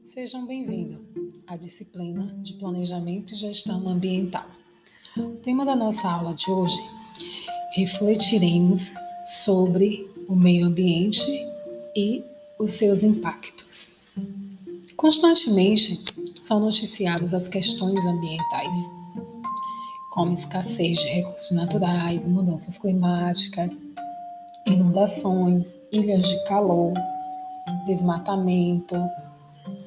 Sejam 0.00 0.46
bem-vindos 0.46 1.02
à 1.46 1.54
disciplina 1.54 2.34
de 2.40 2.54
Planejamento 2.54 3.34
e 3.34 3.36
Gestão 3.36 3.86
Ambiental. 3.86 4.46
O 5.18 5.36
tema 5.42 5.66
da 5.66 5.76
nossa 5.76 6.08
aula 6.08 6.32
de 6.32 6.50
hoje 6.50 6.78
refletiremos 7.76 8.94
sobre 9.44 10.10
o 10.26 10.34
meio 10.34 10.64
ambiente 10.64 11.26
e 11.94 12.24
os 12.58 12.70
seus 12.70 13.02
impactos. 13.02 13.88
Constantemente 14.96 15.98
são 16.40 16.58
noticiadas 16.58 17.34
as 17.34 17.48
questões 17.48 18.06
ambientais, 18.06 18.76
como 20.10 20.38
escassez 20.38 20.96
de 20.96 21.08
recursos 21.08 21.50
naturais, 21.50 22.26
mudanças 22.26 22.78
climáticas, 22.78 23.74
inundações, 24.66 25.78
ilhas 25.92 26.26
de 26.26 26.44
calor, 26.44 26.94
desmatamento, 27.86 28.96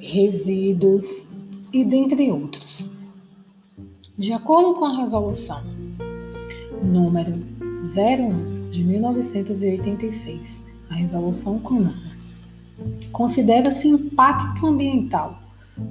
resíduos 0.00 1.26
e 1.72 1.84
dentre 1.84 2.30
outros. 2.30 3.24
De 4.16 4.32
acordo 4.32 4.74
com 4.74 4.84
a 4.84 5.02
resolução 5.02 5.62
número 6.82 7.32
01 7.32 8.70
de 8.70 8.84
1986, 8.84 10.62
a 10.90 10.94
resolução 10.94 11.58
CONAMA, 11.58 12.12
considera-se 13.10 13.88
impacto 13.88 14.66
ambiental 14.66 15.40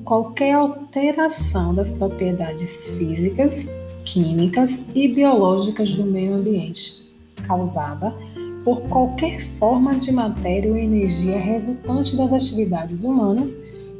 qualquer 0.04 0.54
alteração 0.54 1.73
das 1.73 1.98
propriedades 1.98 2.88
físicas, 2.88 3.70
químicas 4.06 4.81
e 4.94 5.08
biológicas 5.08 5.92
do 5.92 6.06
meio 6.06 6.36
ambiente 6.36 7.04
causada 7.45 8.14
por 8.63 8.81
qualquer 8.84 9.41
forma 9.59 9.95
de 9.95 10.12
matéria 10.12 10.72
ou 10.72 10.77
energia 10.77 11.38
resultante 11.38 12.16
das 12.16 12.33
atividades 12.33 13.03
humanas 13.03 13.52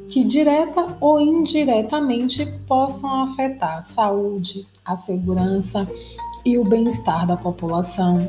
que 0.08 0.24
direta 0.24 0.98
ou 1.00 1.20
indiretamente 1.20 2.46
possam 2.68 3.24
afetar 3.24 3.80
a 3.80 3.84
saúde, 3.84 4.64
a 4.86 4.96
segurança 4.98 5.84
e 6.46 6.58
o 6.58 6.66
bem-estar 6.66 7.26
da 7.26 7.38
população, 7.38 8.26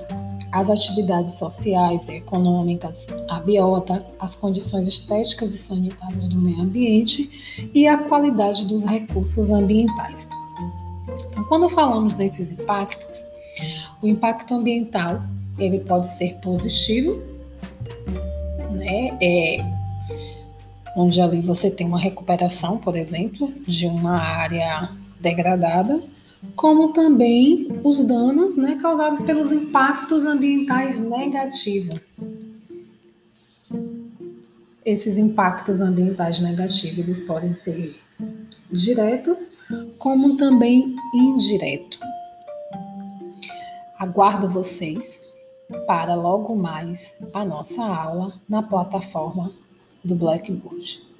as 0.52 0.70
atividades 0.70 1.34
sociais 1.34 2.00
e 2.08 2.12
econômicas, 2.12 2.96
a 3.28 3.40
biota, 3.40 4.04
as 4.20 4.36
condições 4.36 4.86
estéticas 4.86 5.52
e 5.52 5.58
sanitárias 5.58 6.28
do 6.28 6.40
meio 6.40 6.60
ambiente 6.60 7.68
e 7.74 7.88
a 7.88 7.98
qualidade 7.98 8.64
dos 8.66 8.84
recursos 8.84 9.50
ambientais. 9.50 10.26
Então, 11.30 11.44
quando 11.44 11.68
falamos 11.68 12.14
desses 12.14 12.52
impactos, 12.52 13.08
o 14.02 14.06
impacto 14.06 14.54
ambiental 14.54 15.20
ele 15.58 15.80
pode 15.80 16.06
ser 16.08 16.34
positivo, 16.36 17.22
né? 18.70 19.16
É, 19.20 19.60
onde 20.96 21.20
ali 21.20 21.40
você 21.40 21.70
tem 21.70 21.86
uma 21.86 21.98
recuperação, 21.98 22.78
por 22.78 22.96
exemplo, 22.96 23.52
de 23.66 23.86
uma 23.86 24.18
área 24.18 24.90
degradada, 25.20 26.02
como 26.54 26.92
também 26.92 27.68
os 27.82 28.04
danos 28.04 28.56
né, 28.56 28.76
causados 28.80 29.22
pelos 29.22 29.50
impactos 29.50 30.24
ambientais 30.24 30.98
negativos. 31.00 31.98
Esses 34.84 35.16
impactos 35.16 35.80
ambientais 35.80 36.40
negativos 36.40 36.98
eles 36.98 37.22
podem 37.22 37.54
ser 37.56 37.96
diretos, 38.70 39.58
como 39.98 40.36
também 40.36 40.94
indiretos. 41.14 41.98
Aguardo 43.98 44.48
vocês 44.50 45.24
para 45.86 46.14
logo 46.14 46.56
mais 46.56 47.12
a 47.32 47.44
nossa 47.44 47.82
aula 47.82 48.32
na 48.48 48.62
plataforma 48.62 49.50
do 50.04 50.14
Blackboard. 50.14 51.13